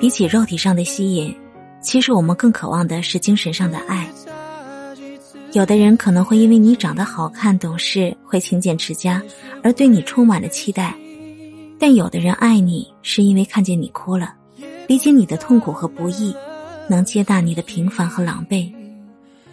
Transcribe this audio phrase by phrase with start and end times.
[0.00, 1.34] 比起肉体上的吸引，
[1.80, 4.08] 其实我们更渴望的是精神上的爱。
[5.52, 9.20] 有的人可能会因为你长得好看、懂事、会勤俭持家，
[9.60, 10.92] 而对你充满了期待；
[11.80, 14.34] 但有的人爱你，是因为看见你哭了，
[14.86, 16.32] 理解你的痛苦和不易，
[16.88, 18.72] 能接纳你的平凡和狼狈，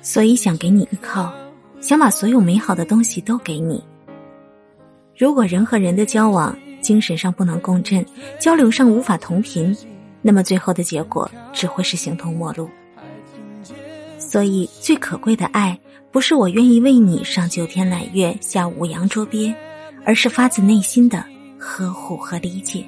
[0.04, 1.34] 所以想给你依靠，
[1.82, 3.84] 想把所有美好的东西都给你。
[5.18, 8.06] 如果人和人的交往，精神上不能共振，
[8.40, 9.76] 交流上无法同频，
[10.28, 12.68] 那么最后的结果只会是形同陌路。
[14.18, 15.80] 所以最可贵的爱
[16.12, 19.54] 不是我愿意为你上九天揽月下五洋捉鳖
[20.04, 21.24] 而是发自内心的
[21.60, 22.84] 呵护和理解。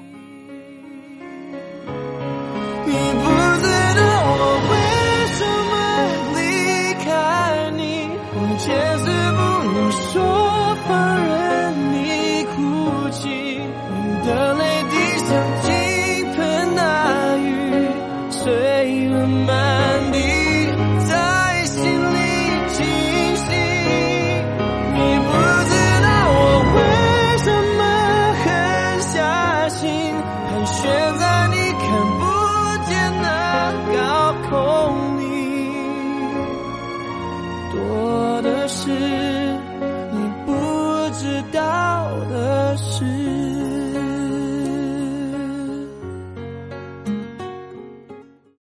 [2.85, 3.29] 你不
[3.61, 3.67] 知
[3.99, 4.41] 道我
[4.71, 4.73] 为
[5.38, 5.73] 什么
[6.39, 6.41] 离
[7.05, 7.05] 开
[7.77, 10.89] 你我不能说放
[11.23, 11.31] 任
[11.93, 11.95] 你
[12.45, 12.55] 哭
[13.11, 14.66] 泣你的泪
[19.28, 20.17] 慢慢地
[21.06, 21.11] 在
[21.66, 22.17] 心里
[22.70, 22.86] 清
[23.36, 23.45] 晰，
[24.94, 25.30] 你不
[25.67, 26.39] 知道我
[26.75, 26.78] 为
[27.44, 27.47] 什
[27.78, 27.81] 么
[28.42, 28.45] 狠
[29.02, 29.86] 下心，
[30.47, 30.80] 盘旋
[31.19, 31.86] 在你看
[32.19, 32.23] 不
[32.88, 33.25] 见的
[33.94, 34.00] 高
[34.50, 34.52] 空
[35.19, 35.23] 里，
[37.73, 39.16] 多的是。